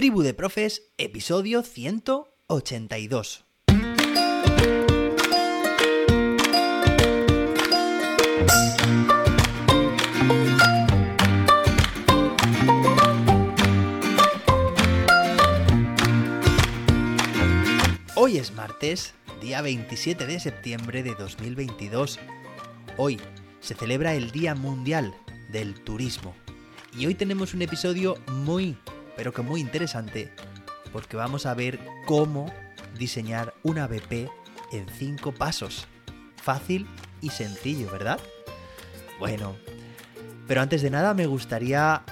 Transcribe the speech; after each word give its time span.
Tribu 0.00 0.22
de 0.22 0.32
Profes, 0.32 0.94
episodio 0.96 1.62
182. 1.62 3.44
Hoy 18.14 18.38
es 18.38 18.54
martes, 18.54 19.12
día 19.42 19.60
27 19.60 20.26
de 20.26 20.40
septiembre 20.40 21.02
de 21.02 21.14
2022. 21.14 22.18
Hoy 22.96 23.20
se 23.60 23.74
celebra 23.74 24.14
el 24.14 24.30
Día 24.30 24.54
Mundial 24.54 25.14
del 25.52 25.74
Turismo. 25.84 26.34
Y 26.98 27.04
hoy 27.04 27.14
tenemos 27.14 27.52
un 27.52 27.60
episodio 27.60 28.16
muy, 28.28 28.78
pero 29.20 29.34
que 29.34 29.42
muy 29.42 29.60
interesante, 29.60 30.32
porque 30.94 31.14
vamos 31.14 31.44
a 31.44 31.52
ver 31.52 31.78
cómo 32.06 32.50
diseñar 32.98 33.52
una 33.62 33.86
BP 33.86 34.30
en 34.72 34.88
5 34.88 35.32
pasos. 35.32 35.86
Fácil 36.42 36.86
y 37.20 37.28
sencillo, 37.28 37.90
¿verdad? 37.90 38.18
Bueno, 39.18 39.56
pero 40.48 40.62
antes 40.62 40.80
de 40.80 40.88
nada 40.88 41.12
me 41.12 41.26
gustaría 41.26 42.02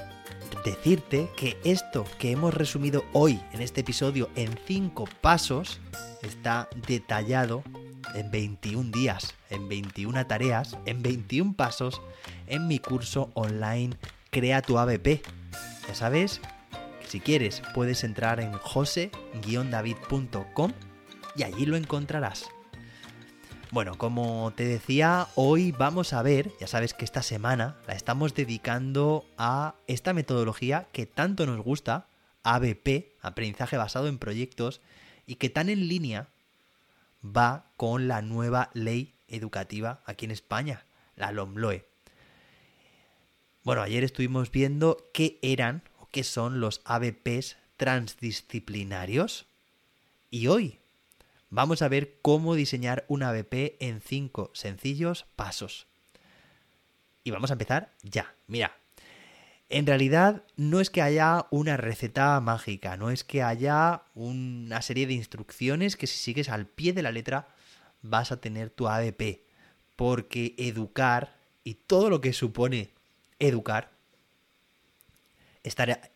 decirte 0.67 1.31
que 1.35 1.57
esto 1.65 2.05
que 2.19 2.31
hemos 2.31 2.53
resumido 2.53 3.07
hoy 3.15 3.41
en 3.53 3.63
este 3.63 3.81
episodio 3.81 4.29
en 4.37 4.59
5 4.67 5.09
pasos 5.23 5.81
está 6.21 6.69
detallado 6.87 7.63
en 8.15 8.31
21 8.31 8.91
días, 8.91 9.33
en 9.49 9.67
21 9.67 10.27
tareas, 10.27 10.77
en 10.85 11.01
21 11.01 11.55
pasos 11.55 12.03
en 12.49 12.69
mi 12.69 12.79
curso 12.79 13.31
online 13.33 13.97
Crea 14.31 14.61
tu 14.61 14.79
ABP. 14.79 15.23
Ya 15.89 15.95
sabes 15.95 16.43
si 17.09 17.21
quieres 17.21 17.63
puedes 17.75 18.05
entrar 18.05 18.41
en 18.41 18.53
jose-david.com 18.53 20.73
y 21.37 21.43
allí 21.43 21.67
lo 21.67 21.77
encontrarás. 21.77 22.47
Bueno, 23.71 23.99
como 23.99 24.51
te 24.57 24.65
decía, 24.65 25.29
hoy 25.35 25.73
vamos 25.73 26.15
a 26.15 26.23
ver, 26.23 26.51
ya 26.59 26.67
sabes 26.67 26.95
que 26.95 27.05
esta 27.05 27.23
semana 27.23 27.77
la 27.87 27.93
estamos 27.95 28.35
dedicando 28.35 29.27
a 29.37 29.75
esta 29.87 30.15
metodología 30.15 30.89
que 30.93 31.05
tanto 31.07 31.45
nos 31.45 31.61
gusta, 31.61 32.09
ABP, 32.45 33.13
aprendizaje 33.21 33.77
basado 33.77 34.09
en 34.09 34.17
proyectos, 34.19 34.81
y 35.27 35.35
que 35.35 35.51
tan 35.51 35.69
en 35.69 35.87
línea 35.87 36.29
va 37.25 37.67
con 37.77 38.09
la 38.09 38.23
nueva 38.23 38.71
ley 38.73 39.15
educativa 39.29 40.01
aquí 40.07 40.25
en 40.25 40.31
España, 40.31 40.87
la 41.15 41.31
LOMLOE. 41.33 41.87
Bueno, 43.65 43.83
ayer 43.83 44.03
estuvimos 44.03 44.51
viendo 44.51 45.11
qué 45.13 45.39
eran 45.43 45.83
qué 46.11 46.25
son 46.25 46.61
los 46.61 46.81
ABPs 46.85 47.57
transdisciplinarios 47.77 49.47
y 50.31 50.49
hoy 50.49 50.79
vamos 51.51 51.83
a 51.83 51.89
ver 51.89 52.19
cómo 52.23 52.55
diseñar 52.55 53.05
un 53.09 53.23
ABP 53.23 53.77
en 53.81 54.01
cinco 54.01 54.51
sencillos 54.55 55.27
pasos. 55.37 55.87
Y 57.25 57.31
vamos 57.31 57.51
a 57.51 57.55
empezar 57.55 57.93
ya. 58.03 58.35
Mira, 58.47 58.77
en 59.71 59.87
realidad 59.87 60.45
no 60.57 60.81
es 60.81 60.91
que 60.91 61.03
haya 61.03 61.47
una 61.51 61.77
receta 61.77 62.41
mágica, 62.41 62.97
no 62.97 63.11
es 63.11 63.25
que 63.25 63.43
haya 63.43 64.03
una 64.15 64.83
serie 64.83 65.07
de 65.07 65.15
instrucciones 65.15 65.97
que 65.97 66.07
si 66.07 66.17
sigues 66.17 66.49
al 66.49 66.67
pie 66.67 66.93
de 66.93 67.03
la 67.03 67.13
letra 67.13 67.49
vas 68.03 68.33
a 68.33 68.41
tener 68.41 68.71
tu 68.71 68.89
ABP. 68.89 69.43
Porque 69.97 70.55
educar 70.59 71.37
y 71.65 71.75
todo 71.75 72.09
lo 72.09 72.21
que 72.21 72.33
supone 72.33 72.91
educar, 73.39 73.91
estar, 75.63 76.11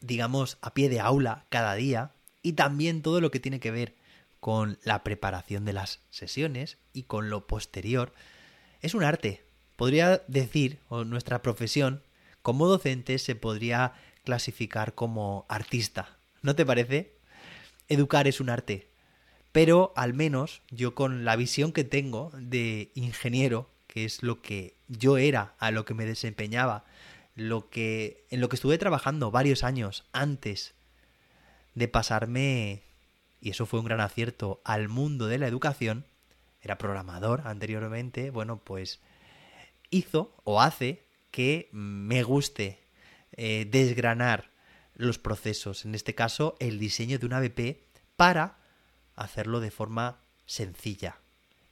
digamos, 0.00 0.58
a 0.60 0.74
pie 0.74 0.88
de 0.88 1.00
aula 1.00 1.46
cada 1.48 1.74
día 1.74 2.12
y 2.42 2.52
también 2.52 3.02
todo 3.02 3.20
lo 3.20 3.30
que 3.30 3.40
tiene 3.40 3.60
que 3.60 3.70
ver 3.70 3.94
con 4.40 4.78
la 4.84 5.02
preparación 5.02 5.64
de 5.64 5.72
las 5.72 6.00
sesiones 6.10 6.78
y 6.92 7.04
con 7.04 7.30
lo 7.30 7.46
posterior, 7.46 8.12
es 8.80 8.94
un 8.94 9.02
arte. 9.02 9.42
Podría 9.74 10.22
decir, 10.28 10.78
o 10.88 11.04
nuestra 11.04 11.42
profesión 11.42 12.02
como 12.42 12.68
docente 12.68 13.18
se 13.18 13.34
podría 13.34 13.94
clasificar 14.24 14.94
como 14.94 15.46
artista. 15.48 16.16
¿No 16.42 16.54
te 16.54 16.64
parece? 16.64 17.16
Educar 17.88 18.28
es 18.28 18.40
un 18.40 18.50
arte. 18.50 18.88
Pero 19.50 19.92
al 19.96 20.14
menos 20.14 20.62
yo 20.70 20.94
con 20.94 21.24
la 21.24 21.34
visión 21.34 21.72
que 21.72 21.82
tengo 21.82 22.30
de 22.38 22.92
ingeniero, 22.94 23.68
que 23.88 24.04
es 24.04 24.22
lo 24.22 24.42
que 24.42 24.76
yo 24.86 25.16
era, 25.16 25.54
a 25.58 25.70
lo 25.70 25.84
que 25.84 25.94
me 25.94 26.04
desempeñaba, 26.04 26.84
lo 27.36 27.70
que 27.70 28.26
en 28.30 28.40
lo 28.40 28.48
que 28.48 28.56
estuve 28.56 28.78
trabajando 28.78 29.30
varios 29.30 29.62
años 29.62 30.04
antes 30.12 30.74
de 31.74 31.86
pasarme 31.86 32.82
y 33.40 33.50
eso 33.50 33.66
fue 33.66 33.78
un 33.78 33.86
gran 33.86 34.00
acierto 34.00 34.60
al 34.64 34.88
mundo 34.88 35.28
de 35.28 35.38
la 35.38 35.46
educación, 35.46 36.06
era 36.60 36.78
programador 36.78 37.42
anteriormente, 37.44 38.30
bueno, 38.30 38.58
pues 38.58 39.00
hizo 39.90 40.34
o 40.42 40.60
hace 40.60 41.04
que 41.30 41.68
me 41.70 42.24
guste 42.24 42.80
eh, 43.32 43.68
desgranar 43.70 44.50
los 44.94 45.18
procesos, 45.18 45.84
en 45.84 45.94
este 45.94 46.14
caso 46.14 46.56
el 46.58 46.78
diseño 46.78 47.18
de 47.18 47.26
una 47.26 47.40
BP 47.40 47.84
para 48.16 48.58
hacerlo 49.14 49.60
de 49.60 49.70
forma 49.70 50.20
sencilla 50.46 51.20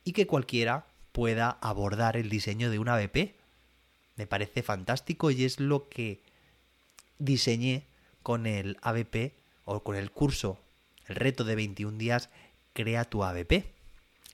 y 0.05 0.13
que 0.13 0.27
cualquiera 0.27 0.87
pueda 1.13 1.49
abordar 1.63 2.17
el 2.17 2.29
diseño 2.29 2.71
de 2.71 2.79
una 2.79 2.97
BP. 2.97 3.35
Me 4.17 4.27
parece 4.27 4.63
fantástico 4.63 5.31
y 5.31 5.45
es 5.45 5.61
lo 5.61 5.89
que 5.89 6.21
diseñé 7.19 7.85
con 8.23 8.47
el 8.47 8.79
ABP 8.83 9.33
o 9.65 9.83
con 9.83 9.97
el 9.97 10.11
curso, 10.11 10.59
el 11.07 11.17
reto 11.17 11.45
de 11.45 11.55
21 11.55 11.99
días, 11.99 12.31
crea 12.73 13.05
tu 13.05 13.25
ABP. 13.25 13.65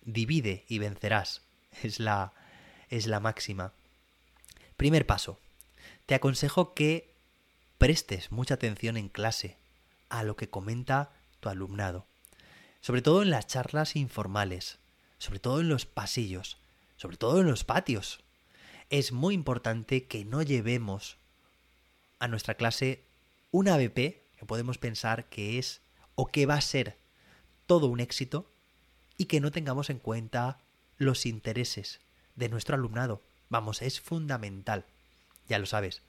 Divide 0.05 0.65
y 0.69 0.79
vencerás. 0.79 1.43
Es 1.83 2.01
la, 2.01 2.33
es 2.89 3.07
la 3.07 3.21
máxima. 3.21 3.73
Primer 4.77 5.07
paso. 5.07 5.39
Te 6.07 6.15
aconsejo 6.15 6.75
que 6.75 7.13
prestes 7.79 8.33
mucha 8.33 8.55
atención 8.55 8.97
en 8.97 9.09
clase 9.09 9.57
a 10.09 10.23
lo 10.23 10.37
que 10.37 10.51
comenta 10.51 11.13
tu 11.41 11.49
alumnado. 11.49 12.07
Sobre 12.81 13.03
todo 13.03 13.23
en 13.23 13.31
las 13.31 13.47
charlas 13.47 13.95
informales, 13.97 14.79
sobre 15.19 15.39
todo 15.39 15.61
en 15.61 15.69
los 15.69 15.87
pasillos, 15.87 16.57
sobre 16.97 17.17
todo 17.17 17.41
en 17.41 17.47
los 17.47 17.65
patios. 17.65 18.21
Es 18.91 19.13
muy 19.13 19.35
importante 19.35 20.07
que 20.07 20.25
no 20.25 20.43
llevemos 20.43 21.17
a 22.19 22.27
nuestra 22.27 22.55
clase 22.55 23.05
una 23.53 23.75
ABP 23.75 23.95
que 24.37 24.47
podemos 24.47 24.79
pensar 24.79 25.29
que 25.29 25.59
es 25.59 25.81
o 26.17 26.27
que 26.27 26.45
va 26.45 26.55
a 26.55 26.61
ser 26.61 26.99
todo 27.67 27.87
un 27.87 28.01
éxito 28.01 28.51
y 29.17 29.27
que 29.27 29.41
no 29.41 29.53
tengamos 29.53 29.91
en 29.91 30.01
cuenta 30.01 30.59
los 30.99 31.25
intereses 31.25 32.01
de 32.35 32.49
nuestro 32.49 32.75
alumnado. 32.75 33.23
Vamos, 33.49 33.81
es 33.81 34.01
fundamental. 34.01 34.85
Ya 35.49 35.61
lo 35.61 35.67
sabes. 35.67 36.03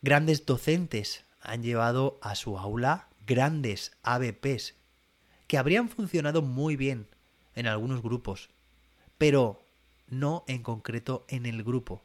Grandes 0.00 0.46
docentes 0.46 1.24
han 1.42 1.62
llevado 1.62 2.18
a 2.22 2.36
su 2.36 2.58
aula 2.58 3.08
grandes 3.26 3.92
ABPs 4.02 4.74
que 5.46 5.58
habrían 5.58 5.90
funcionado 5.90 6.40
muy 6.40 6.76
bien 6.76 7.06
en 7.54 7.66
algunos 7.66 8.02
grupos, 8.02 8.48
pero 9.18 9.59
no 10.10 10.44
en 10.46 10.62
concreto 10.62 11.24
en 11.28 11.46
el 11.46 11.62
grupo 11.62 12.02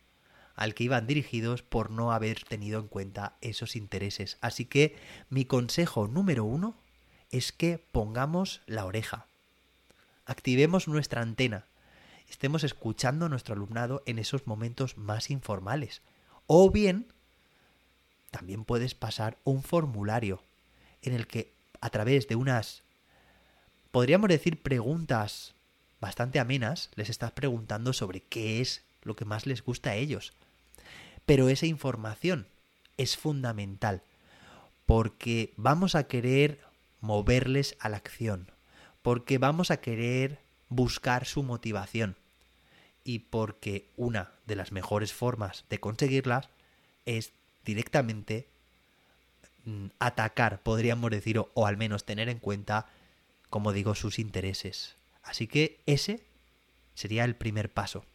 al 0.55 0.73
que 0.73 0.85
iban 0.85 1.05
dirigidos 1.05 1.63
por 1.63 1.91
no 1.91 2.13
haber 2.13 2.43
tenido 2.45 2.79
en 2.79 2.87
cuenta 2.87 3.35
esos 3.41 3.75
intereses. 3.75 4.37
Así 4.39 4.63
que 4.63 4.95
mi 5.29 5.43
consejo 5.43 6.07
número 6.07 6.45
uno 6.45 6.75
es 7.29 7.51
que 7.51 7.83
pongamos 7.91 8.61
la 8.65 8.85
oreja, 8.85 9.27
activemos 10.25 10.87
nuestra 10.87 11.21
antena 11.21 11.65
estemos 12.29 12.63
escuchando 12.63 13.25
a 13.25 13.29
nuestro 13.29 13.53
alumnado 13.53 14.03
en 14.05 14.19
esos 14.19 14.47
momentos 14.47 14.97
más 14.97 15.29
informales. 15.29 16.01
O 16.47 16.69
bien, 16.71 17.07
también 18.31 18.65
puedes 18.65 18.95
pasar 18.95 19.37
un 19.43 19.63
formulario 19.63 20.43
en 21.01 21.13
el 21.13 21.27
que 21.27 21.53
a 21.81 21.89
través 21.89 22.27
de 22.27 22.35
unas, 22.35 22.83
podríamos 23.91 24.29
decir, 24.29 24.61
preguntas 24.61 25.53
bastante 26.05 26.39
amenas, 26.39 26.91
les 26.93 27.09
estás 27.09 27.31
preguntando 27.31 27.91
sobre 27.91 28.21
qué 28.21 28.61
es 28.61 28.83
lo 29.01 29.15
que 29.15 29.25
más 29.25 29.47
les 29.47 29.63
gusta 29.63 29.89
a 29.89 29.95
ellos. 29.95 30.33
Pero 31.25 31.49
esa 31.49 31.65
información 31.65 32.45
es 32.97 33.17
fundamental 33.17 34.03
porque 34.85 35.51
vamos 35.57 35.95
a 35.95 36.03
querer 36.03 36.59
moverles 37.01 37.75
a 37.79 37.89
la 37.89 37.97
acción, 37.97 38.51
porque 39.01 39.39
vamos 39.39 39.71
a 39.71 39.77
querer 39.77 40.37
buscar 40.69 41.25
su 41.25 41.41
motivación 41.41 42.17
y 43.03 43.19
porque 43.19 43.87
una 43.97 44.29
de 44.45 44.57
las 44.57 44.71
mejores 44.71 45.11
formas 45.11 45.65
de 45.71 45.79
conseguirlas 45.79 46.49
es 47.07 47.31
directamente 47.65 48.45
mm, 49.65 49.87
atacar, 49.97 50.59
podríamos 50.61 51.09
decir, 51.09 51.39
o, 51.39 51.49
o, 51.55 51.65
al 51.65 51.77
menos 51.77 52.05
tener 52.05 52.29
en 52.29 52.37
cuenta, 52.37 52.85
como 53.49 53.73
digo, 53.73 53.95
sus 53.95 54.19
intereses. 54.19 54.95
Así 55.25 55.47
que 55.47 55.81
ese 55.85 56.23
sería 56.93 57.25
el 57.25 57.35
primer 57.35 57.71
paso. 57.71 58.05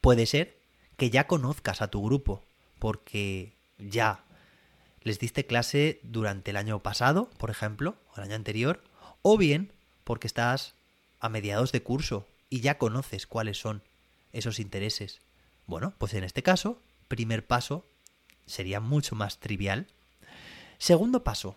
Puede 0.00 0.26
ser 0.26 0.56
que 0.96 1.10
ya 1.10 1.26
conozcas 1.26 1.82
a 1.82 1.88
tu 1.88 2.02
grupo, 2.02 2.42
porque 2.78 3.52
ya 3.78 4.24
les 5.02 5.18
diste 5.18 5.46
clase 5.46 6.00
durante 6.02 6.50
el 6.50 6.56
año 6.56 6.82
pasado, 6.82 7.28
por 7.38 7.50
ejemplo, 7.50 7.96
o 8.12 8.16
el 8.16 8.24
año 8.24 8.36
anterior, 8.36 8.82
o 9.22 9.36
bien 9.36 9.72
porque 10.04 10.26
estás 10.26 10.74
a 11.20 11.28
mediados 11.28 11.72
de 11.72 11.82
curso 11.82 12.26
y 12.50 12.60
ya 12.60 12.78
conoces 12.78 13.26
cuáles 13.26 13.58
son 13.58 13.82
esos 14.32 14.58
intereses. 14.58 15.20
Bueno, 15.66 15.94
pues 15.98 16.14
en 16.14 16.24
este 16.24 16.42
caso, 16.42 16.80
primer 17.08 17.46
paso 17.46 17.84
sería 18.46 18.80
mucho 18.80 19.14
más 19.14 19.38
trivial. 19.38 19.86
Segundo 20.78 21.22
paso, 21.22 21.56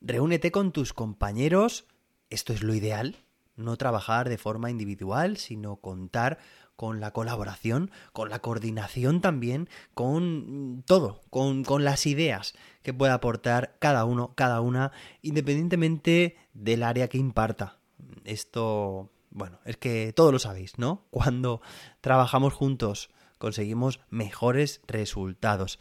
reúnete 0.00 0.50
con 0.50 0.72
tus 0.72 0.92
compañeros, 0.92 1.84
esto 2.30 2.52
es 2.52 2.62
lo 2.62 2.74
ideal, 2.74 3.16
no 3.56 3.76
trabajar 3.76 4.28
de 4.28 4.38
forma 4.38 4.70
individual, 4.70 5.36
sino 5.36 5.76
contar 5.76 6.38
con 6.76 7.00
la 7.00 7.12
colaboración, 7.12 7.90
con 8.12 8.28
la 8.28 8.40
coordinación 8.40 9.20
también, 9.20 9.68
con 9.94 10.84
todo, 10.86 11.22
con, 11.30 11.64
con, 11.64 11.84
las 11.84 12.06
ideas 12.06 12.54
que 12.82 12.92
pueda 12.92 13.14
aportar 13.14 13.76
cada 13.78 14.04
uno, 14.04 14.34
cada 14.34 14.60
una, 14.60 14.92
independientemente 15.22 16.36
del 16.52 16.82
área 16.82 17.08
que 17.08 17.18
imparta. 17.18 17.78
Esto, 18.24 19.10
bueno, 19.30 19.58
es 19.64 19.78
que 19.78 20.12
todo 20.14 20.32
lo 20.32 20.38
sabéis, 20.38 20.78
¿no? 20.78 21.06
Cuando 21.10 21.62
trabajamos 22.02 22.52
juntos 22.52 23.10
conseguimos 23.38 24.00
mejores 24.10 24.80
resultados. 24.86 25.78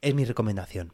Es 0.00 0.14
mi 0.14 0.24
recomendación. 0.24 0.92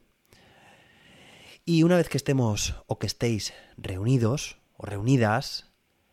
Y 1.65 1.83
una 1.83 1.97
vez 1.97 2.09
que 2.09 2.17
estemos 2.17 2.77
o 2.87 2.99
que 2.99 3.07
estéis 3.07 3.53
reunidos 3.77 4.59
o 4.77 4.87
reunidas, 4.87 5.68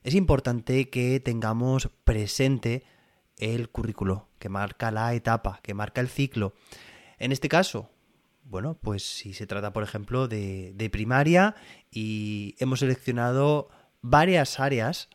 es 0.05 0.13
importante 0.13 0.91
que 0.91 1.19
tengamos 1.19 1.89
presente 2.03 2.83
el 3.37 3.69
currículo, 3.69 4.29
que 4.37 4.49
marca 4.49 4.91
la 4.91 5.15
etapa, 5.15 5.59
que 5.63 5.73
marca 5.73 5.99
el 5.99 6.09
ciclo. 6.09 6.53
En 7.17 7.31
este 7.31 7.49
caso, 7.49 7.89
bueno, 8.43 8.77
pues 8.79 9.01
si 9.01 9.33
se 9.33 9.47
trata, 9.47 9.73
por 9.73 9.81
ejemplo, 9.81 10.27
de, 10.27 10.73
de 10.75 10.89
primaria 10.91 11.55
y 11.89 12.53
hemos 12.59 12.81
seleccionado 12.81 13.69
varias 14.03 14.59
áreas, 14.59 15.09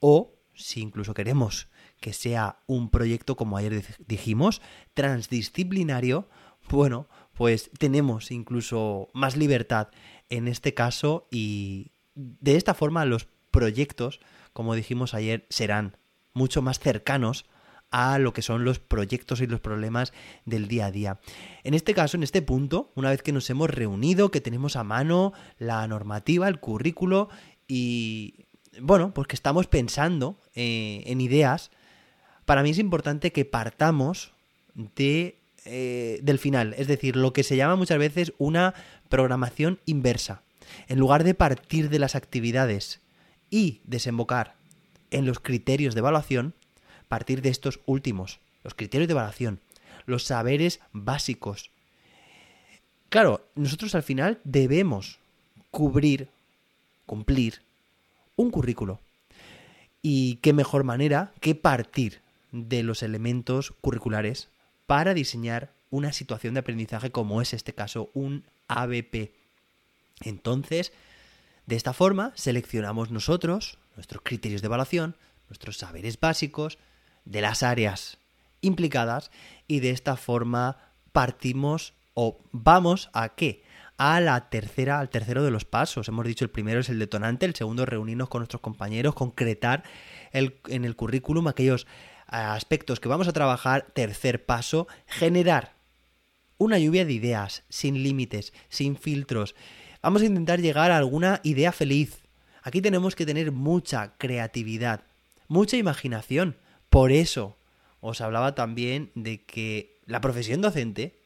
o 0.00 0.34
si 0.52 0.80
incluso 0.80 1.14
queremos 1.14 1.68
que 2.00 2.12
sea 2.12 2.58
un 2.66 2.90
proyecto, 2.90 3.36
como 3.36 3.56
ayer 3.56 3.84
dijimos, 4.00 4.60
transdisciplinario, 4.94 6.28
bueno, 6.68 7.08
pues 7.34 7.70
tenemos 7.78 8.32
incluso 8.32 9.10
más 9.14 9.36
libertad 9.36 9.90
en 10.28 10.48
este 10.48 10.74
caso 10.74 11.28
y 11.30 11.92
de 12.16 12.56
esta 12.56 12.74
forma 12.74 13.04
los 13.04 13.28
proyectos, 13.54 14.18
como 14.52 14.74
dijimos 14.74 15.14
ayer, 15.14 15.46
serán 15.48 15.96
mucho 16.32 16.60
más 16.60 16.80
cercanos 16.80 17.46
a 17.92 18.18
lo 18.18 18.32
que 18.32 18.42
son 18.42 18.64
los 18.64 18.80
proyectos 18.80 19.40
y 19.40 19.46
los 19.46 19.60
problemas 19.60 20.12
del 20.44 20.66
día 20.66 20.86
a 20.86 20.90
día. 20.90 21.20
En 21.62 21.72
este 21.72 21.94
caso, 21.94 22.16
en 22.16 22.24
este 22.24 22.42
punto, 22.42 22.90
una 22.96 23.10
vez 23.10 23.22
que 23.22 23.30
nos 23.30 23.48
hemos 23.50 23.70
reunido, 23.70 24.32
que 24.32 24.40
tenemos 24.40 24.74
a 24.74 24.82
mano 24.82 25.34
la 25.56 25.86
normativa, 25.86 26.48
el 26.48 26.58
currículo 26.58 27.28
y, 27.68 28.46
bueno, 28.80 29.14
pues 29.14 29.28
que 29.28 29.36
estamos 29.36 29.68
pensando 29.68 30.36
eh, 30.56 31.04
en 31.06 31.20
ideas, 31.20 31.70
para 32.46 32.64
mí 32.64 32.70
es 32.70 32.78
importante 32.80 33.30
que 33.30 33.44
partamos 33.44 34.32
de, 34.74 35.38
eh, 35.64 36.18
del 36.24 36.40
final, 36.40 36.74
es 36.76 36.88
decir, 36.88 37.14
lo 37.14 37.32
que 37.32 37.44
se 37.44 37.54
llama 37.54 37.76
muchas 37.76 37.98
veces 37.98 38.32
una 38.38 38.74
programación 39.08 39.78
inversa. 39.86 40.42
En 40.88 40.98
lugar 40.98 41.22
de 41.22 41.34
partir 41.34 41.88
de 41.88 42.00
las 42.00 42.16
actividades 42.16 43.03
y 43.54 43.80
desembocar 43.84 44.56
en 45.12 45.26
los 45.26 45.38
criterios 45.38 45.94
de 45.94 46.00
evaluación, 46.00 46.54
partir 47.06 47.40
de 47.40 47.50
estos 47.50 47.78
últimos, 47.86 48.40
los 48.64 48.74
criterios 48.74 49.06
de 49.06 49.12
evaluación, 49.12 49.60
los 50.06 50.24
saberes 50.24 50.80
básicos. 50.90 51.70
Claro, 53.10 53.46
nosotros 53.54 53.94
al 53.94 54.02
final 54.02 54.40
debemos 54.42 55.20
cubrir, 55.70 56.30
cumplir 57.06 57.62
un 58.34 58.50
currículo. 58.50 58.98
Y 60.02 60.40
qué 60.42 60.52
mejor 60.52 60.82
manera 60.82 61.32
que 61.38 61.54
partir 61.54 62.22
de 62.50 62.82
los 62.82 63.04
elementos 63.04 63.70
curriculares 63.80 64.48
para 64.88 65.14
diseñar 65.14 65.70
una 65.90 66.12
situación 66.12 66.54
de 66.54 66.60
aprendizaje 66.60 67.12
como 67.12 67.40
es 67.40 67.54
este 67.54 67.72
caso, 67.72 68.10
un 68.14 68.42
ABP. 68.66 69.30
Entonces, 70.24 70.92
de 71.66 71.76
esta 71.76 71.92
forma 71.92 72.32
seleccionamos 72.34 73.10
nosotros 73.10 73.78
nuestros 73.96 74.22
criterios 74.22 74.60
de 74.60 74.66
evaluación, 74.66 75.16
nuestros 75.48 75.78
saberes 75.78 76.18
básicos, 76.18 76.78
de 77.24 77.40
las 77.40 77.62
áreas 77.62 78.18
implicadas 78.60 79.30
y 79.66 79.80
de 79.80 79.90
esta 79.90 80.16
forma 80.16 80.78
partimos 81.12 81.94
o 82.14 82.38
vamos 82.52 83.10
a 83.12 83.30
qué? 83.30 83.62
A 83.96 84.20
la 84.20 84.50
tercera, 84.50 84.98
al 85.00 85.08
tercero 85.08 85.44
de 85.44 85.50
los 85.50 85.64
pasos. 85.64 86.08
Hemos 86.08 86.26
dicho 86.26 86.44
el 86.44 86.50
primero 86.50 86.80
es 86.80 86.88
el 86.88 86.98
detonante, 86.98 87.46
el 87.46 87.54
segundo 87.54 87.86
reunirnos 87.86 88.28
con 88.28 88.40
nuestros 88.40 88.60
compañeros, 88.60 89.14
concretar 89.14 89.84
el, 90.32 90.56
en 90.68 90.84
el 90.84 90.96
currículum 90.96 91.46
aquellos 91.46 91.86
eh, 92.32 92.36
aspectos 92.36 92.98
que 93.00 93.08
vamos 93.08 93.28
a 93.28 93.32
trabajar. 93.32 93.86
Tercer 93.94 94.44
paso, 94.44 94.88
generar 95.06 95.74
una 96.58 96.78
lluvia 96.78 97.04
de 97.04 97.12
ideas, 97.12 97.62
sin 97.68 98.02
límites, 98.02 98.52
sin 98.68 98.96
filtros. 98.96 99.54
Vamos 100.04 100.20
a 100.20 100.26
intentar 100.26 100.60
llegar 100.60 100.90
a 100.90 100.98
alguna 100.98 101.40
idea 101.44 101.72
feliz. 101.72 102.18
Aquí 102.62 102.82
tenemos 102.82 103.16
que 103.16 103.24
tener 103.24 103.52
mucha 103.52 104.12
creatividad, 104.18 105.00
mucha 105.48 105.78
imaginación, 105.78 106.58
por 106.90 107.10
eso 107.10 107.56
os 108.02 108.20
hablaba 108.20 108.54
también 108.54 109.12
de 109.14 109.44
que 109.44 109.96
la 110.04 110.20
profesión 110.20 110.60
docente 110.60 111.16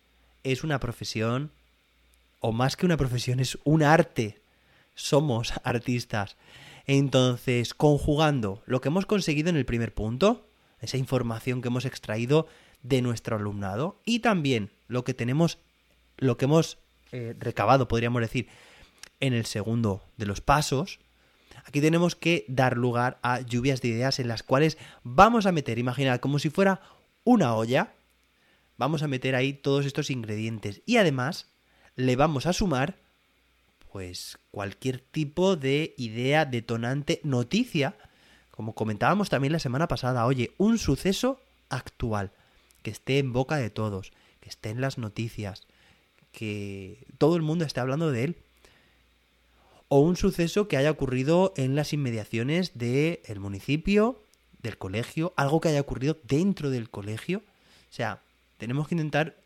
es 0.45 0.63
una 0.63 0.79
profesión, 0.79 1.51
o 2.39 2.53
más 2.53 2.77
que 2.77 2.87
una 2.87 2.97
profesión, 2.97 3.41
es 3.41 3.59
un 3.65 3.83
arte. 3.83 4.41
Somos 4.95 5.55
artistas. 5.65 6.37
Entonces, 6.87 7.75
conjugando 7.75 8.63
lo 8.65 8.81
que 8.81 8.91
hemos 8.91 9.07
conseguido 9.07 9.51
en 9.51 9.57
el 9.57 9.67
primer 9.67 9.93
punto, 9.93 10.47
esa 10.81 10.99
información 10.99 11.63
que 11.63 11.69
hemos 11.69 11.85
extraído 11.85 12.47
de 12.85 13.03
nuestro 13.03 13.35
alumnado, 13.35 14.01
y 14.05 14.21
también 14.21 14.71
lo 14.87 15.03
que 15.03 15.15
tenemos, 15.15 15.59
lo 16.17 16.37
que 16.37 16.45
hemos 16.45 16.79
eh, 17.11 17.35
recabado, 17.41 17.89
podríamos 17.89 18.23
decir, 18.23 18.47
en 19.20 19.35
el 19.35 19.47
segundo 19.47 20.03
de 20.17 20.26
los 20.26 20.41
pasos, 20.41 21.00
Aquí 21.69 21.82
tenemos 21.82 22.17
que 22.17 22.47
dar 22.49 22.79
lugar 22.79 23.19
a 23.20 23.41
lluvias 23.41 23.82
de 23.82 23.88
ideas 23.88 24.19
en 24.20 24.29
las 24.29 24.43
cuales 24.43 24.79
vamos 25.03 25.44
a 25.44 25.53
meter, 25.53 25.79
imaginad, 25.79 26.19
como 26.19 26.38
si 26.38 26.49
fuera 26.49 26.81
una 27.25 27.55
olla, 27.55 27.93
vamos 28.79 29.03
a 29.03 29.06
meter 29.06 29.35
ahí 29.35 29.53
todos 29.53 29.85
estos 29.85 30.11
ingredientes. 30.11 30.81
Y 30.87 30.97
además 30.97 31.47
le 31.94 32.17
vamos 32.17 32.47
a 32.47 32.55
sumar 32.55 32.97
pues 33.93 34.38
cualquier 34.50 35.00
tipo 35.00 35.56
de 35.56 35.94
idea 35.98 36.46
detonante, 36.46 37.20
noticia, 37.22 37.96
como 38.51 38.75
comentábamos 38.75 39.29
también 39.29 39.53
la 39.53 39.58
semana 39.58 39.89
pasada, 39.89 40.25
oye, 40.25 40.53
un 40.56 40.79
suceso 40.79 41.39
actual, 41.69 42.31
que 42.82 42.91
esté 42.91 43.19
en 43.19 43.34
boca 43.34 43.56
de 43.56 43.69
todos, 43.69 44.13
que 44.41 44.48
esté 44.48 44.70
en 44.70 44.81
las 44.81 44.96
noticias, 44.96 45.67
que 46.32 47.06
todo 47.19 47.37
el 47.37 47.43
mundo 47.43 47.67
esté 47.67 47.81
hablando 47.81 48.10
de 48.10 48.25
él 48.25 48.37
o 49.89 50.01
un 50.01 50.17
suceso 50.17 50.69
que 50.69 50.77
haya 50.77 50.91
ocurrido 50.91 51.53
en 51.57 51.75
las 51.75 51.93
inmediaciones 51.93 52.77
del 52.77 53.41
municipio, 53.41 54.23
del 54.63 54.79
colegio, 54.79 55.33
algo 55.37 55.61
que 55.61 55.69
haya 55.69 55.81
ocurrido 55.81 56.19
dentro 56.25 56.71
del 56.71 56.91
colegio. 56.91 57.39
O 57.39 57.93
sea, 57.93 58.23
tenemos 58.59 58.89
que 58.89 58.95
intentar 58.95 59.37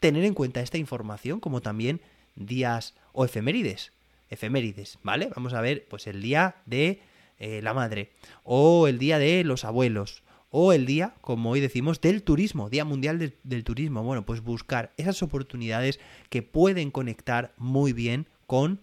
tener 0.00 0.24
en 0.24 0.34
cuenta 0.34 0.60
esta 0.60 0.78
información 0.78 1.38
como 1.38 1.60
también 1.60 2.00
días 2.34 2.94
o 3.12 3.24
efemérides. 3.24 3.92
Efemérides, 4.30 4.98
¿vale? 5.02 5.30
Vamos 5.34 5.52
a 5.52 5.60
ver, 5.60 5.86
pues 5.88 6.06
el 6.06 6.22
día 6.22 6.56
de 6.66 7.00
eh, 7.38 7.60
la 7.62 7.74
madre, 7.74 8.10
o 8.42 8.88
el 8.88 8.98
día 8.98 9.18
de 9.18 9.44
los 9.44 9.64
abuelos, 9.64 10.22
o 10.50 10.72
el 10.72 10.86
día, 10.86 11.14
como 11.20 11.50
hoy 11.50 11.60
decimos, 11.60 12.00
del 12.00 12.22
turismo, 12.22 12.68
Día 12.68 12.84
Mundial 12.84 13.34
del 13.42 13.64
Turismo. 13.64 14.02
Bueno, 14.02 14.24
pues 14.26 14.42
buscar 14.42 14.92
esas 14.96 15.22
oportunidades 15.22 15.98
que 16.30 16.42
pueden 16.42 16.90
conectar 16.90 17.54
muy 17.56 17.92
bien 17.92 18.26
con 18.46 18.80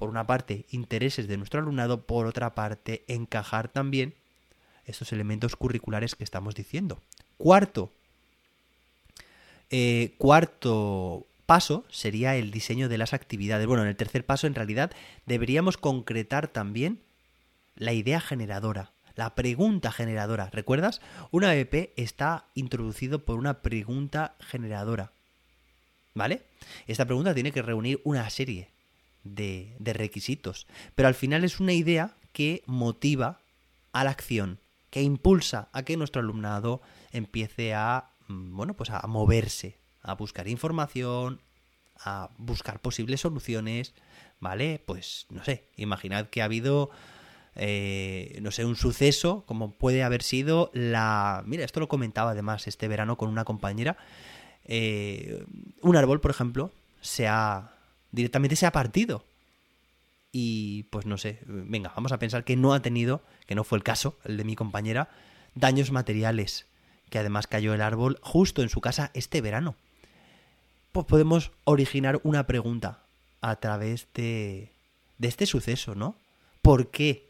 por 0.00 0.08
una 0.08 0.26
parte, 0.26 0.64
intereses 0.70 1.28
de 1.28 1.36
nuestro 1.36 1.60
alumnado, 1.60 2.06
por 2.06 2.26
otra 2.26 2.54
parte, 2.54 3.04
encajar 3.06 3.68
también 3.68 4.14
estos 4.86 5.12
elementos 5.12 5.56
curriculares 5.56 6.14
que 6.14 6.24
estamos 6.24 6.54
diciendo. 6.54 7.02
Cuarto, 7.36 7.92
eh, 9.68 10.14
cuarto 10.16 11.26
paso 11.44 11.84
sería 11.90 12.34
el 12.36 12.50
diseño 12.50 12.88
de 12.88 12.96
las 12.96 13.12
actividades. 13.12 13.66
Bueno, 13.66 13.82
en 13.82 13.90
el 13.90 13.96
tercer 13.96 14.24
paso, 14.24 14.46
en 14.46 14.54
realidad, 14.54 14.90
deberíamos 15.26 15.76
concretar 15.76 16.48
también 16.48 17.00
la 17.76 17.92
idea 17.92 18.22
generadora, 18.22 18.92
la 19.16 19.34
pregunta 19.34 19.92
generadora. 19.92 20.48
¿Recuerdas? 20.50 21.02
Una 21.30 21.54
EP 21.54 21.92
está 21.96 22.46
introducido 22.54 23.18
por 23.26 23.38
una 23.38 23.60
pregunta 23.60 24.34
generadora. 24.40 25.12
¿Vale? 26.14 26.40
Esta 26.86 27.04
pregunta 27.04 27.34
tiene 27.34 27.52
que 27.52 27.60
reunir 27.60 28.00
una 28.02 28.30
serie 28.30 28.70
de, 29.24 29.76
requisitos. 29.80 30.66
Pero 30.94 31.08
al 31.08 31.14
final 31.14 31.44
es 31.44 31.60
una 31.60 31.72
idea 31.72 32.16
que 32.32 32.62
motiva 32.66 33.40
a 33.92 34.04
la 34.04 34.10
acción, 34.10 34.60
que 34.90 35.02
impulsa 35.02 35.68
a 35.72 35.82
que 35.82 35.96
nuestro 35.96 36.20
alumnado 36.20 36.80
empiece 37.12 37.74
a, 37.74 38.10
mm, 38.28 38.56
bueno, 38.56 38.74
pues 38.74 38.90
a 38.90 39.06
moverse, 39.06 39.78
a 40.02 40.14
buscar 40.14 40.48
información, 40.48 41.40
a 41.96 42.30
buscar 42.38 42.80
posibles 42.80 43.20
soluciones, 43.20 43.94
¿vale? 44.40 44.82
Pues 44.84 45.26
no 45.30 45.44
sé, 45.44 45.68
imaginad 45.76 46.28
que 46.28 46.42
ha 46.42 46.46
habido, 46.46 46.90
eh, 47.56 48.38
no 48.42 48.50
sé, 48.50 48.64
un 48.64 48.76
suceso 48.76 49.44
como 49.46 49.72
puede 49.72 50.02
haber 50.02 50.22
sido 50.22 50.70
la... 50.72 51.42
Mira, 51.46 51.64
esto 51.64 51.80
lo 51.80 51.88
comentaba 51.88 52.30
además 52.30 52.66
este 52.66 52.88
verano 52.88 53.16
con 53.16 53.28
una 53.28 53.44
compañera. 53.44 53.96
Eh, 54.64 55.44
un 55.82 55.96
árbol, 55.96 56.20
por 56.20 56.30
ejemplo, 56.30 56.72
se 57.00 57.28
ha... 57.28 57.74
directamente 58.12 58.56
se 58.56 58.66
ha 58.66 58.72
partido. 58.72 59.24
Y 60.32 60.84
pues 60.84 61.06
no 61.06 61.18
sé, 61.18 61.40
venga, 61.46 61.92
vamos 61.94 62.12
a 62.12 62.18
pensar 62.18 62.44
que 62.44 62.56
no 62.56 62.72
ha 62.72 62.82
tenido, 62.82 63.22
que 63.46 63.54
no 63.54 63.64
fue 63.64 63.78
el 63.78 63.84
caso, 63.84 64.16
el 64.24 64.36
de 64.36 64.44
mi 64.44 64.54
compañera, 64.54 65.08
daños 65.54 65.90
materiales, 65.90 66.66
que 67.10 67.18
además 67.18 67.46
cayó 67.46 67.74
el 67.74 67.80
árbol 67.80 68.18
justo 68.22 68.62
en 68.62 68.68
su 68.68 68.80
casa 68.80 69.10
este 69.14 69.40
verano. 69.40 69.74
Pues 70.92 71.06
podemos 71.06 71.50
originar 71.64 72.20
una 72.22 72.46
pregunta 72.46 73.00
a 73.40 73.56
través 73.56 74.06
de, 74.14 74.70
de 75.18 75.28
este 75.28 75.46
suceso, 75.46 75.94
¿no? 75.94 76.16
¿Por 76.62 76.90
qué 76.90 77.28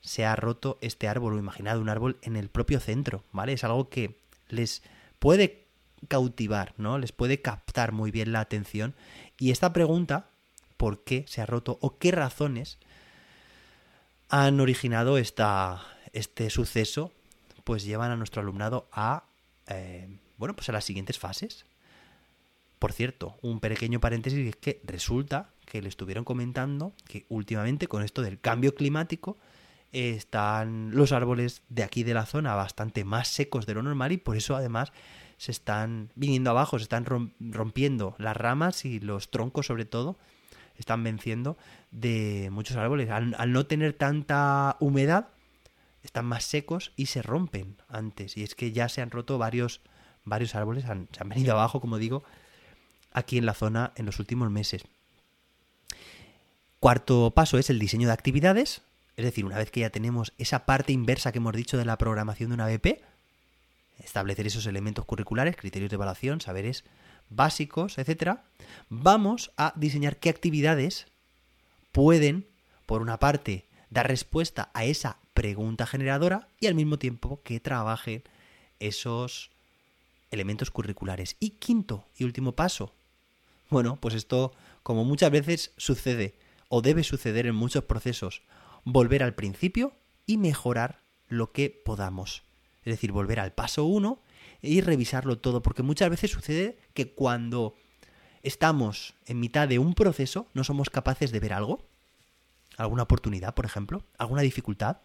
se 0.00 0.24
ha 0.24 0.36
roto 0.36 0.78
este 0.80 1.08
árbol 1.08 1.34
o 1.34 1.38
imaginad 1.38 1.78
un 1.80 1.88
árbol 1.88 2.16
en 2.22 2.36
el 2.36 2.48
propio 2.48 2.80
centro, 2.80 3.24
¿vale? 3.32 3.54
Es 3.54 3.64
algo 3.64 3.88
que 3.88 4.16
les 4.48 4.82
puede 5.18 5.64
cautivar, 6.08 6.74
¿no? 6.76 6.98
Les 6.98 7.12
puede 7.12 7.40
captar 7.40 7.92
muy 7.92 8.10
bien 8.10 8.32
la 8.32 8.40
atención. 8.40 8.94
Y 9.38 9.50
esta 9.50 9.72
pregunta, 9.72 10.28
¿por 10.76 11.04
qué 11.04 11.24
se 11.28 11.40
ha 11.40 11.46
roto 11.46 11.78
o 11.80 11.98
qué 11.98 12.10
razones 12.10 12.78
han 14.28 14.60
originado 14.60 15.18
esta, 15.18 15.86
este 16.12 16.50
suceso? 16.50 17.12
Pues 17.64 17.84
llevan 17.84 18.10
a 18.10 18.16
nuestro 18.16 18.40
alumnado 18.40 18.88
a, 18.92 19.24
eh, 19.68 20.08
bueno, 20.38 20.54
pues 20.54 20.68
a 20.68 20.72
las 20.72 20.84
siguientes 20.84 21.18
fases. 21.18 21.66
Por 22.78 22.92
cierto, 22.92 23.36
un 23.42 23.60
pequeño 23.60 24.00
paréntesis 24.00 24.46
es 24.46 24.56
que 24.56 24.80
resulta 24.84 25.50
que 25.64 25.82
le 25.82 25.88
estuvieron 25.88 26.24
comentando 26.24 26.92
que 27.08 27.26
últimamente 27.28 27.88
con 27.88 28.02
esto 28.02 28.22
del 28.22 28.38
cambio 28.38 28.74
climático 28.74 29.36
están 29.92 30.90
los 30.94 31.12
árboles 31.12 31.62
de 31.68 31.82
aquí 31.82 32.02
de 32.02 32.14
la 32.14 32.26
zona 32.26 32.54
bastante 32.54 33.04
más 33.04 33.28
secos 33.28 33.66
de 33.66 33.74
lo 33.74 33.82
normal 33.82 34.12
y 34.12 34.18
por 34.18 34.36
eso 34.36 34.54
además 34.54 34.92
se 35.38 35.52
están 35.52 36.10
viniendo 36.14 36.50
abajo, 36.50 36.78
se 36.78 36.84
están 36.84 37.04
rompiendo 37.04 38.14
las 38.18 38.36
ramas 38.36 38.84
y 38.84 39.00
los 39.00 39.30
troncos 39.30 39.66
sobre 39.66 39.84
todo, 39.84 40.16
están 40.76 41.02
venciendo 41.02 41.56
de 41.90 42.48
muchos 42.50 42.76
árboles. 42.76 43.10
Al, 43.10 43.52
no 43.52 43.66
tener 43.66 43.92
tanta 43.92 44.76
humedad, 44.80 45.28
están 46.02 46.26
más 46.26 46.44
secos 46.44 46.92
y 46.96 47.06
se 47.06 47.22
rompen 47.22 47.76
antes. 47.88 48.36
Y 48.36 48.42
es 48.42 48.54
que 48.54 48.72
ya 48.72 48.88
se 48.88 49.02
han 49.02 49.10
roto 49.10 49.38
varios, 49.38 49.80
varios 50.24 50.54
árboles, 50.54 50.84
se 50.84 50.90
han 50.90 51.28
venido 51.28 51.52
abajo, 51.52 51.80
como 51.80 51.98
digo, 51.98 52.24
aquí 53.12 53.38
en 53.38 53.46
la 53.46 53.54
zona 53.54 53.92
en 53.96 54.06
los 54.06 54.18
últimos 54.18 54.50
meses. 54.50 54.84
Cuarto 56.80 57.32
paso 57.34 57.58
es 57.58 57.70
el 57.70 57.78
diseño 57.78 58.06
de 58.06 58.12
actividades, 58.12 58.82
es 59.16 59.24
decir, 59.24 59.46
una 59.46 59.56
vez 59.56 59.70
que 59.70 59.80
ya 59.80 59.90
tenemos 59.90 60.34
esa 60.36 60.66
parte 60.66 60.92
inversa 60.92 61.32
que 61.32 61.38
hemos 61.38 61.54
dicho 61.54 61.78
de 61.78 61.86
la 61.86 61.96
programación 61.96 62.50
de 62.50 62.54
una 62.54 62.68
BP, 62.68 63.00
establecer 63.98 64.46
esos 64.46 64.66
elementos 64.66 65.04
curriculares, 65.04 65.56
criterios 65.56 65.90
de 65.90 65.94
evaluación, 65.94 66.40
saberes 66.40 66.84
básicos, 67.28 67.98
etc., 67.98 68.38
vamos 68.88 69.52
a 69.56 69.72
diseñar 69.76 70.16
qué 70.18 70.28
actividades 70.28 71.06
pueden, 71.92 72.46
por 72.86 73.02
una 73.02 73.18
parte, 73.18 73.64
dar 73.90 74.08
respuesta 74.08 74.70
a 74.74 74.84
esa 74.84 75.18
pregunta 75.34 75.86
generadora 75.86 76.48
y 76.60 76.66
al 76.66 76.74
mismo 76.74 76.98
tiempo 76.98 77.40
que 77.42 77.60
trabajen 77.60 78.22
esos 78.80 79.50
elementos 80.30 80.70
curriculares. 80.70 81.36
Y 81.40 81.50
quinto 81.50 82.04
y 82.16 82.24
último 82.24 82.52
paso. 82.52 82.92
Bueno, 83.70 83.96
pues 84.00 84.14
esto, 84.14 84.52
como 84.82 85.04
muchas 85.04 85.30
veces 85.30 85.72
sucede 85.76 86.34
o 86.68 86.82
debe 86.82 87.04
suceder 87.04 87.46
en 87.46 87.54
muchos 87.54 87.84
procesos, 87.84 88.42
volver 88.84 89.22
al 89.22 89.34
principio 89.34 89.92
y 90.26 90.36
mejorar 90.36 91.00
lo 91.28 91.52
que 91.52 91.70
podamos. 91.70 92.45
Es 92.86 92.92
decir, 92.92 93.10
volver 93.10 93.40
al 93.40 93.52
paso 93.52 93.84
1 93.84 94.22
y 94.62 94.80
revisarlo 94.80 95.38
todo, 95.38 95.60
porque 95.60 95.82
muchas 95.82 96.08
veces 96.08 96.30
sucede 96.30 96.78
que 96.94 97.12
cuando 97.12 97.74
estamos 98.44 99.16
en 99.26 99.40
mitad 99.40 99.66
de 99.66 99.80
un 99.80 99.94
proceso 99.94 100.46
no 100.54 100.62
somos 100.62 100.88
capaces 100.88 101.32
de 101.32 101.40
ver 101.40 101.52
algo, 101.52 101.84
alguna 102.76 103.02
oportunidad, 103.02 103.54
por 103.54 103.66
ejemplo, 103.66 104.04
alguna 104.18 104.42
dificultad. 104.42 104.98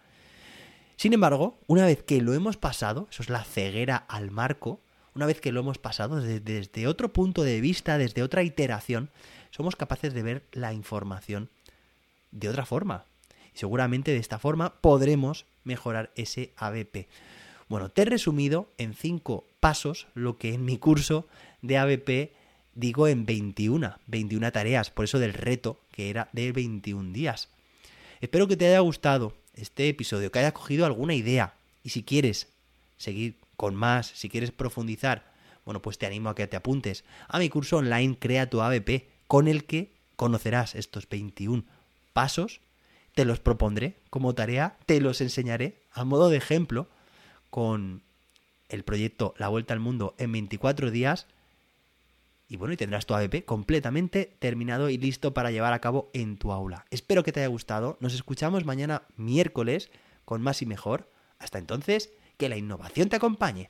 Sin 0.96 1.14
embargo, 1.14 1.60
una 1.66 1.88
vez 1.88 2.04
que 2.04 2.22
lo 2.22 2.36
hemos 2.36 2.56
pasado, 2.56 3.08
eso 3.10 3.24
es 3.24 3.30
la 3.30 3.44
ceguera 3.44 3.98
al 3.98 4.30
marco, 4.30 4.80
una 5.16 5.26
vez 5.26 5.42
que 5.42 5.52
lo 5.52 5.62
hemos 5.62 5.80
pasado 5.80 6.22
desde, 6.22 6.40
desde 6.40 6.86
otro 6.86 7.12
punto 7.12 7.42
de 7.42 7.62
vista, 7.62 7.98
desde 7.98 8.22
otra 8.22 8.44
iteración, 8.44 9.10
somos 9.50 9.76
capaces 9.76 10.14
de 10.14 10.22
ver 10.22 10.46
la 10.52 10.72
información 10.72 11.50
de 12.30 12.48
otra 12.48 12.68
forma. 12.68 13.06
Y 13.56 13.58
seguramente 13.58 14.12
de 14.12 14.18
esta 14.18 14.38
forma 14.38 14.80
podremos 14.82 15.48
mejorar 15.64 16.12
ese 16.16 16.54
ABP. 16.58 17.08
Bueno, 17.72 17.88
te 17.88 18.02
he 18.02 18.06
resumido 18.06 18.68
en 18.78 18.94
cinco 18.94 19.46
pasos 19.62 20.08
lo 20.14 20.38
que 20.38 20.54
en 20.54 20.66
mi 20.66 20.78
curso 20.78 21.26
de 21.62 21.78
ABP 21.78 22.34
digo 22.76 23.08
en 23.08 23.26
21, 23.26 23.98
21 24.08 24.52
tareas, 24.52 24.90
por 24.90 25.06
eso 25.06 25.20
del 25.20 25.34
reto 25.34 25.80
que 25.94 26.10
era 26.10 26.28
de 26.34 26.52
21 26.52 27.14
días. 27.14 27.48
Espero 28.20 28.50
que 28.50 28.58
te 28.58 28.68
haya 28.68 28.82
gustado 28.82 29.32
este 29.54 29.88
episodio, 29.88 30.34
que 30.34 30.40
hayas 30.40 30.52
cogido 30.52 30.86
alguna 30.86 31.14
idea. 31.14 31.54
Y 31.82 31.92
si 31.92 32.04
quieres 32.04 32.50
seguir 32.98 33.38
con 33.56 33.74
más, 33.74 34.08
si 34.08 34.28
quieres 34.28 34.52
profundizar, 34.52 35.32
bueno, 35.64 35.82
pues 35.82 35.98
te 35.98 36.06
animo 36.06 36.28
a 36.28 36.36
que 36.36 36.48
te 36.48 36.58
apuntes 36.58 37.06
a 37.30 37.40
mi 37.40 37.48
curso 37.48 37.78
online 37.78 38.18
Crea 38.20 38.50
tu 38.50 38.60
ABP, 38.60 39.08
con 39.28 39.48
el 39.48 39.64
que 39.64 39.94
conocerás 40.18 40.76
estos 40.76 41.08
21 41.08 41.64
pasos, 42.12 42.60
te 43.16 43.24
los 43.24 43.40
propondré 43.40 43.96
como 44.10 44.36
tarea, 44.36 44.76
te 44.86 45.00
los 45.00 45.22
enseñaré 45.22 45.78
a 45.94 46.04
modo 46.04 46.30
de 46.30 46.36
ejemplo 46.36 46.90
con 47.52 48.02
el 48.70 48.84
proyecto 48.84 49.36
La 49.38 49.50
Vuelta 49.50 49.76
al 49.76 49.80
Mundo 49.80 50.16
en 50.18 50.32
24 50.32 50.90
días. 50.90 51.28
Y 52.50 52.58
bueno, 52.58 52.74
y 52.74 52.78
tendrás 52.78 53.06
tu 53.06 53.14
ABP 53.14 53.46
completamente 53.46 54.36
terminado 54.40 54.90
y 54.90 54.98
listo 54.98 55.34
para 55.34 55.52
llevar 55.52 55.74
a 55.74 55.80
cabo 55.80 56.10
en 56.14 56.38
tu 56.38 56.52
aula. 56.52 56.86
Espero 56.90 57.24
que 57.24 57.32
te 57.32 57.42
haya 57.42 57.48
gustado. 57.48 57.98
Nos 58.02 58.16
escuchamos 58.16 58.66
mañana 58.66 59.04
miércoles 59.16 59.92
con 60.26 60.42
más 60.42 60.62
y 60.62 60.66
mejor. 60.66 61.10
Hasta 61.38 61.60
entonces, 61.60 62.12
que 62.38 62.50
la 62.50 62.58
innovación 62.58 63.10
te 63.10 63.18
acompañe. 63.18 63.70